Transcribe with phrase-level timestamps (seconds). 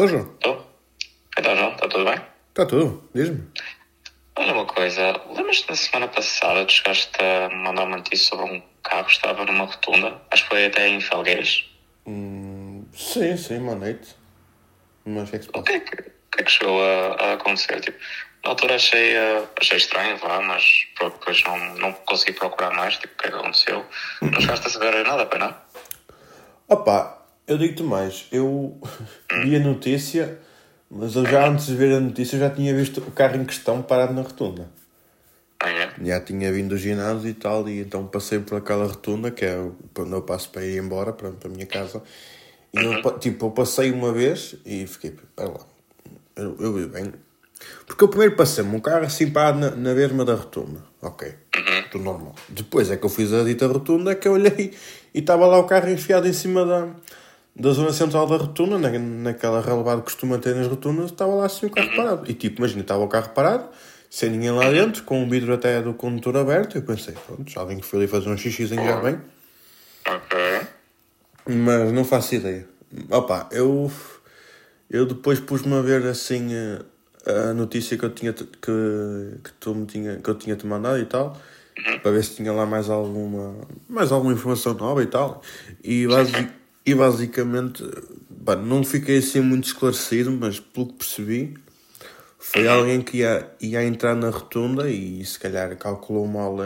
[0.00, 0.32] Estou, João.
[0.32, 0.66] Estou?
[1.38, 2.20] Então, João, está tudo bem?
[2.48, 3.46] Está tudo, diz-me.
[4.36, 8.62] Olha uma coisa, lembras-te da semana passada que chegaste a mandar uma notícia sobre um
[8.82, 10.22] carro que estava numa rotunda?
[10.30, 11.68] Acho que foi até em Felgueiras.
[12.06, 14.16] Hum, sim, sim, manete.
[15.04, 17.16] Mas o que é que se O que é que, que, é que chegou a,
[17.16, 17.78] a acontecer?
[17.82, 17.98] Tipo,
[18.42, 22.96] na altura achei, eh, achei estranho, vá, mas pronto, depois não, não consegui procurar mais,
[22.96, 23.84] tipo, o que é que aconteceu.
[24.22, 25.54] Não chegaste a saber nada, para não?
[26.68, 27.19] Opa,
[27.52, 28.26] eu digo-te mais.
[28.32, 28.78] Eu
[29.42, 30.38] vi a notícia,
[30.90, 33.82] mas eu já antes de ver a notícia já tinha visto o carro em questão
[33.82, 34.68] parado na rotunda.
[35.62, 35.90] Ah, é?
[36.02, 39.56] Já tinha vindo do ginásio e tal, e então passei por aquela rotunda, que é
[39.92, 42.02] quando eu passo para ir embora, para, para a minha casa.
[42.72, 45.60] E eu, pa- tipo, eu passei uma vez e fiquei, para lá,
[46.36, 47.12] eu, eu vi bem.
[47.86, 50.82] Porque eu primeiro passei-me um carro assim parado na, na mesma da rotunda.
[51.02, 51.34] Ok,
[51.90, 52.34] tudo normal.
[52.48, 54.72] Depois é que eu fiz a dita rotunda, é que eu olhei
[55.12, 56.88] e estava lá o carro enfiado em cima da,
[57.54, 61.46] da zona central da rotunda, na, naquela relevada que costuma ter nas rotundas, estava lá
[61.46, 62.30] assim o carro parado.
[62.30, 63.68] E tipo, imagina, estava o carro parado,
[64.08, 66.76] sem ninguém lá dentro, com o vidro até do condutor aberto.
[66.76, 69.20] Eu pensei, pronto, alguém que foi ali fazer um xixizinho já bem.
[70.06, 70.38] Ok.
[71.46, 72.66] Mas não faço ideia.
[73.10, 73.90] Opa, eu,
[74.88, 76.80] eu depois pus-me a ver assim eh,
[77.26, 80.98] a notícia que eu tinha que, que, tu me tinha, que eu tinha te mandado
[80.98, 81.40] e tal,
[82.02, 83.54] para ver se tinha lá mais alguma,
[83.88, 85.42] mais alguma informação nova e tal.
[85.84, 86.59] E, basi
[86.90, 87.84] e basicamente,
[88.64, 91.54] não fiquei assim muito esclarecido, mas pelo que percebi,
[92.38, 96.56] foi alguém que ia, ia entrar na rotunda e se calhar calculou mal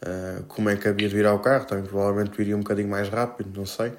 [0.00, 1.66] eh, como é que havia de virar o carro.
[1.66, 3.92] Também provavelmente viria um bocadinho mais rápido, não sei.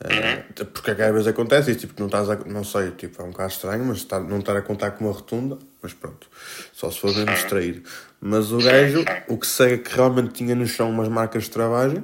[0.00, 3.30] Eh, porque às vezes acontece isso, tipo, não estás a, não sei, tipo, é um
[3.30, 6.28] bocado estranho, mas está, não estar a contar com uma rotunda, mas pronto,
[6.72, 7.82] só se for mesmo distraído.
[8.20, 11.50] Mas o gajo, o que sei é que realmente tinha no chão umas marcas de
[11.50, 12.02] travagem,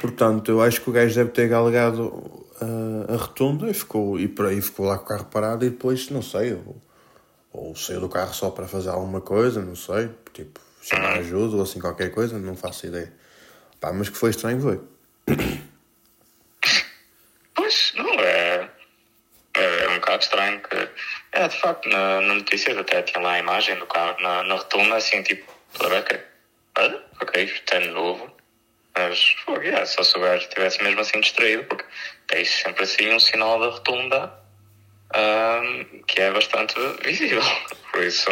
[0.00, 4.28] portanto, eu acho que o gajo deve ter galgado eh, a rotunda e ficou, e
[4.28, 6.82] por aí ficou lá com o carro parado e depois, não sei, ou,
[7.52, 11.62] ou saiu do carro só para fazer alguma coisa, não sei, tipo, chamar ajuda ou
[11.62, 13.12] assim qualquer coisa, não faço ideia.
[13.80, 14.80] Pá, mas que foi estranho foi.
[17.54, 18.70] Pois, não, é,
[19.54, 20.88] é um bocado estranho que...
[21.32, 24.54] É, de facto, na, na notícia até tinha lá a imagem do carro na, na
[24.56, 26.20] rotunda, assim, tipo, toda vez que...
[26.76, 28.29] Ah, ok, isto é novo.
[29.10, 31.84] Mas, foi, é, só se o gajo estivesse mesmo assim distraído, porque
[32.28, 34.32] tens sempre assim um sinal da rotunda
[35.12, 37.42] ahm, que é bastante visível.
[37.92, 38.30] Por isso,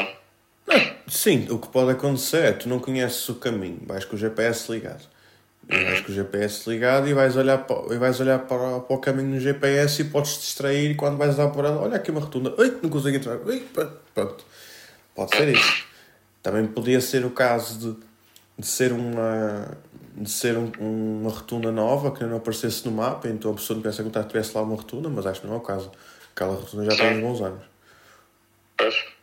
[1.09, 4.71] Sim, o que pode acontecer é tu não conheces o caminho, vais com o GPS
[4.71, 5.03] ligado.
[5.69, 8.97] E Vais com o GPS ligado e vais olhar, para, e vais olhar para, para
[8.97, 11.97] o caminho no GPS e podes te distrair e quando vais dar por ela, olha
[11.97, 13.39] aqui uma rotunda, ai, não consigo entrar,
[13.75, 14.45] pá, pronto.
[15.15, 15.85] Pode ser isso.
[16.43, 18.01] Também podia ser o caso de,
[18.59, 19.77] de ser uma
[20.21, 23.83] de ser um- uma rotunda nova que não aparecesse no mapa, então a pessoa não
[23.83, 25.91] pensa que tivesse lá uma rotunda, mas acho que não é o caso.
[26.35, 27.63] Aquela rotunda já tem uns bons anos.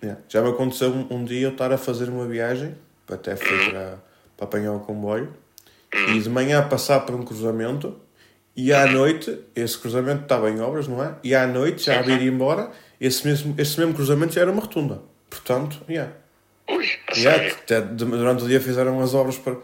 [0.04, 0.22] Yeah.
[0.28, 2.76] Já me aconteceu um, um dia eu estar a fazer uma viagem,
[3.10, 3.98] até fui para,
[4.36, 5.34] para apanhar o comboio,
[6.10, 7.98] e de manhã passar por um cruzamento,
[8.56, 11.16] e à noite, esse cruzamento estava em obras, não é?
[11.24, 14.62] E à noite, já a vir embora, esse mesmo, esse mesmo cruzamento já era uma
[14.62, 15.02] rotunda.
[15.30, 16.12] Portanto, yeah.
[16.70, 16.86] ui,
[17.16, 17.56] Yeah,
[17.94, 19.56] durante o dia fizeram as obras para,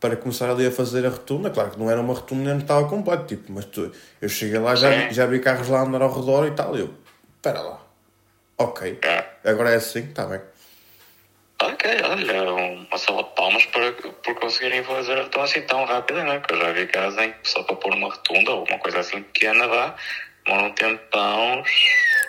[0.00, 1.50] para começar ali a fazer a rotunda.
[1.50, 4.74] Claro que não era uma rotunda, nem estava completo, tipo, mas tu, eu cheguei lá,
[4.74, 6.94] já, vi- já vi carros lá a andar ao redor e tal, e eu,
[7.36, 7.80] espera lá,
[8.58, 9.26] ok, Yeah.
[9.44, 10.40] agora é assim, está bem.
[11.60, 13.92] Ok, olha, uma salva de palmas por,
[14.22, 16.38] por conseguirem fazer tão assim tão rápido, né?
[16.38, 19.00] Que eu já vi casos em que só para pôr uma rotunda ou uma coisa
[19.00, 19.96] assim pequena dá,
[20.46, 21.64] demora um tempão.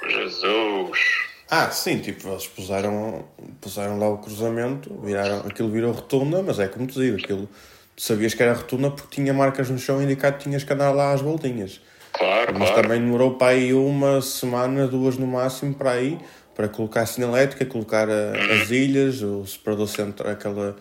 [0.10, 1.00] Jesus!
[1.50, 3.26] Ah, sim, tipo, eles puseram,
[3.60, 7.50] puseram lá o cruzamento, viraram, aquilo virou rotunda, mas é como te digo, aquilo,
[7.96, 10.92] tu sabias que era rotunda porque tinha marcas no chão indicado que tinhas que andar
[10.92, 11.82] lá às voltinhas.
[12.14, 12.84] Claro, Mas claro.
[12.84, 16.20] também demorou para aí uma semana, duas no máximo, para aí,
[16.54, 20.76] para colocar a sinalética, colocar a- as ilhas, o separador central, aquela,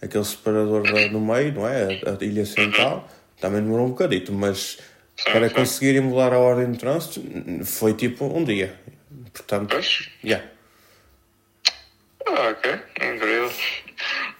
[0.00, 1.98] aquele separador no meio, não é?
[2.06, 3.06] A, a ilha central,
[3.40, 4.78] também demorou um bocadito, mas
[5.30, 7.20] para conseguirem mudar a ordem de trânsito
[7.64, 8.74] foi tipo um dia.
[9.32, 10.44] Portanto, Pois, yeah.
[12.26, 13.52] ah, ok, incrível.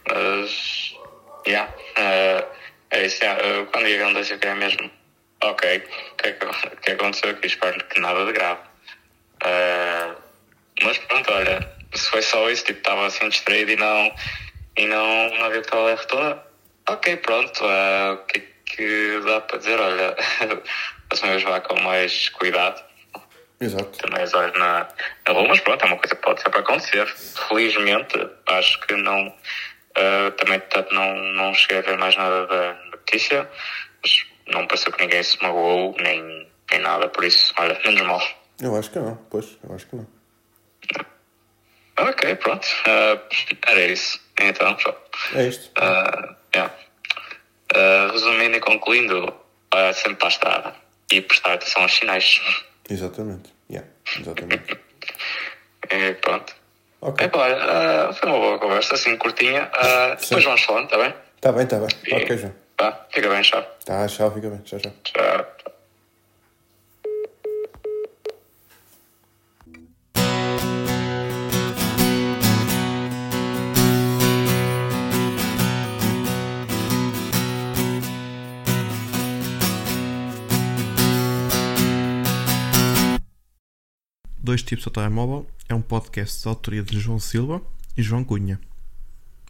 [0.08, 0.94] Mas,
[1.46, 2.44] yeah, eh,
[2.90, 4.90] é isso, yeah, eh, quando ia acontece o que é mesmo,
[5.42, 7.46] ok, o que, é que, o que aconteceu aqui?
[7.46, 8.60] Espero que nada de grave.
[9.44, 10.14] Eh,
[10.82, 14.14] mas pronto, olha, se foi só isso, tipo, estava assim distraído e não,
[14.76, 16.46] e não, não havia que estava a toda,
[16.88, 19.78] ok, pronto, o que é que dá para dizer?
[19.80, 20.16] Olha,
[21.10, 22.82] as vez vá com mais cuidado
[23.60, 23.98] Exato.
[23.98, 24.88] também as horas na,
[25.26, 27.06] na rua, mas pronto, é uma coisa que pode sempre acontecer.
[27.06, 29.34] Felizmente, acho que não.
[29.96, 33.48] ah, também tá- não, não cheguei a ver mais nada da notícia,
[34.02, 38.22] mas não pareceu que ninguém se magoou, nem, nem nada, por isso, olha, menos mal.
[38.60, 40.06] Eu acho que não, pois, eu acho que não.
[41.96, 42.66] Ok, pronto.
[42.86, 43.20] Uh,
[43.66, 44.20] era isso.
[44.40, 44.96] Então, só.
[45.34, 45.70] É isto.
[45.80, 46.74] Uh, yeah.
[47.74, 50.76] uh, resumindo e concluindo, uh, sempre para a estrada
[51.10, 52.40] e prestar atenção aos sinais.
[52.88, 53.52] Exatamente.
[53.70, 53.88] Yeah,
[54.18, 54.78] exatamente.
[55.90, 56.54] e pronto.
[57.00, 57.26] Ok.
[57.26, 59.70] É claro, foi uma boa conversa, assim, curtinha.
[59.74, 61.14] Uh, depois vamos falando, está bem?
[61.40, 61.88] Tá bem, tá bem.
[62.06, 62.54] E- Ok, João.
[62.76, 63.62] Tá, fica bem, tchau.
[63.84, 64.58] Tá, tchau, fica bem.
[64.60, 64.92] Tchau, tchau.
[65.04, 65.46] Tchau.
[84.44, 87.62] Dois Tipos ao Telemóvel é um podcast de autoria de João Silva
[87.96, 88.60] e João Cunha.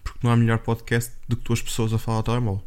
[0.05, 2.65] Porque não há melhor podcast do que duas pessoas a falar ao telemóvel.